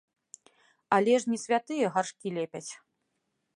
[0.97, 2.67] Але ж не святыя гаршкі лепяць.